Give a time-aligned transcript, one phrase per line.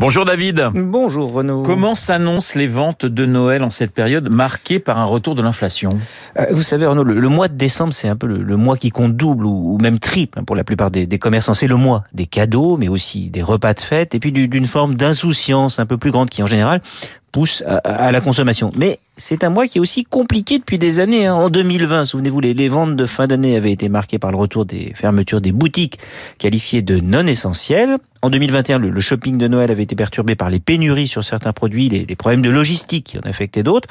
[0.00, 0.68] Bonjour David.
[0.74, 1.62] Bonjour Renaud.
[1.62, 5.96] Comment s'annoncent les ventes de Noël en cette période marquée par un retour de l'inflation?
[6.38, 9.16] Euh, Vous savez Renaud, le, mois de décembre c'est un peu le, mois qui compte
[9.16, 11.54] double ou, même triple hein, pour la plupart des, des commerçants.
[11.54, 14.94] C'est le mois des cadeaux mais aussi des repas de fête et puis d'une forme
[14.94, 16.82] d'insouciance un peu plus grande qui en général
[17.34, 18.70] pousse à, la consommation.
[18.76, 21.26] Mais c'est un mois qui est aussi compliqué depuis des années.
[21.26, 21.34] Hein.
[21.34, 24.64] En 2020, souvenez-vous, les, les ventes de fin d'année avaient été marquées par le retour
[24.64, 25.98] des fermetures des boutiques
[26.38, 27.96] qualifiées de non essentielles.
[28.24, 31.90] En 2021, le, shopping de Noël avait été perturbé par les pénuries sur certains produits,
[31.90, 33.86] les, les problèmes de logistique qui en affectaient d'autres.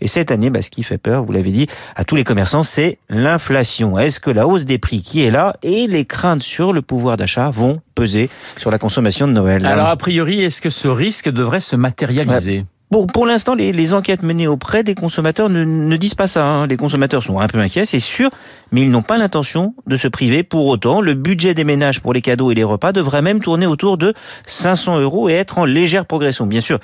[0.00, 2.62] Et cette année, bah, ce qui fait peur, vous l'avez dit, à tous les commerçants,
[2.62, 3.98] c'est l'inflation.
[3.98, 7.18] Est-ce que la hausse des prix qui est là et les craintes sur le pouvoir
[7.18, 9.66] d'achat vont peser sur la consommation de Noël?
[9.66, 12.64] Alors, a priori, est-ce que ce risque devrait se matérialiser?
[12.90, 16.46] Pour l'instant, les, enquêtes menées auprès des consommateurs ne, ne disent pas ça.
[16.46, 16.66] Hein.
[16.66, 18.30] Les consommateurs sont un peu inquiets, c'est sûr,
[18.70, 20.42] mais ils n'ont pas l'intention de se priver.
[20.42, 23.66] Pour autant, le budget des ménages pour les cadeaux et les repas devrait même tourner
[23.66, 24.14] autour de
[24.46, 26.46] 500 euros et être en légère progression.
[26.46, 26.78] Bien sûr,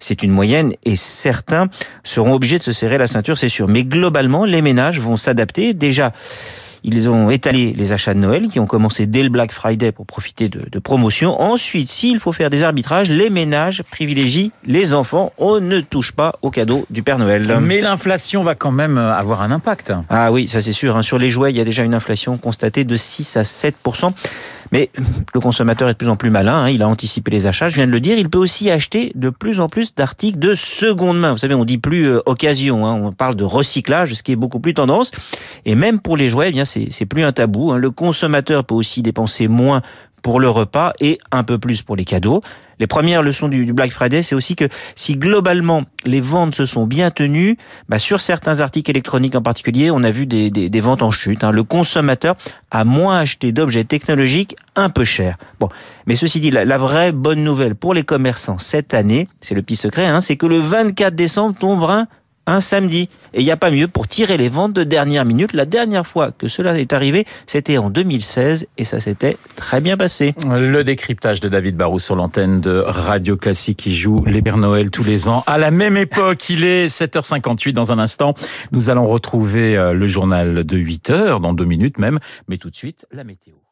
[0.00, 1.68] c'est une moyenne et certains
[2.02, 3.68] seront obligés de se serrer la ceinture, c'est sûr.
[3.68, 5.72] Mais globalement, les ménages vont s'adapter.
[5.72, 6.12] Déjà,
[6.84, 10.06] ils ont étalé les achats de Noël qui ont commencé dès le Black Friday pour
[10.06, 11.40] profiter de, de promotions.
[11.40, 15.32] Ensuite, s'il faut faire des arbitrages, les ménages privilégient les enfants.
[15.38, 17.42] On ne touche pas aux cadeaux du Père Noël.
[17.62, 19.92] Mais l'inflation va quand même avoir un impact.
[20.10, 20.96] Ah oui, ça c'est sûr.
[20.96, 21.02] Hein.
[21.02, 23.76] Sur les jouets, il y a déjà une inflation constatée de 6 à 7
[24.74, 24.90] mais
[25.32, 27.76] le consommateur est de plus en plus malin, hein, il a anticipé les achats, je
[27.76, 31.16] viens de le dire, il peut aussi acheter de plus en plus d'articles de seconde
[31.20, 31.30] main.
[31.30, 34.36] Vous savez, on dit plus euh, occasion, hein, on parle de recyclage, ce qui est
[34.36, 35.12] beaucoup plus tendance.
[35.64, 37.70] Et même pour les jouets, eh bien c'est plus un tabou.
[37.70, 37.78] Hein.
[37.78, 39.80] Le consommateur peut aussi dépenser moins
[40.24, 42.42] pour le repas et un peu plus pour les cadeaux.
[42.80, 44.64] Les premières leçons du, Black Friday, c'est aussi que
[44.96, 47.56] si globalement les ventes se sont bien tenues,
[47.88, 51.44] bah sur certains articles électroniques en particulier, on a vu des, des, ventes en chute.
[51.44, 51.52] Hein.
[51.52, 52.34] Le consommateur
[52.70, 55.36] a moins acheté d'objets technologiques un peu chers.
[55.60, 55.68] Bon,
[56.06, 59.76] mais ceci dit, la, vraie bonne nouvelle pour les commerçants cette année, c'est le petit
[59.76, 62.06] secret, hein, c'est que le 24 décembre tombera un
[62.60, 63.08] samedi.
[63.32, 65.52] Et il n'y a pas mieux pour tirer les ventes de dernière minute.
[65.52, 69.96] La dernière fois que cela est arrivé, c'était en 2016 et ça s'était très bien
[69.96, 70.34] passé.
[70.50, 74.90] Le décryptage de David Barou sur l'antenne de Radio Classique qui joue les Pères Noël
[74.90, 75.42] tous les ans.
[75.46, 78.34] À la même époque, il est 7h58 dans un instant.
[78.72, 82.18] Nous allons retrouver euh, le journal de 8h, dans deux minutes même.
[82.48, 83.63] Mais tout de suite, la météo.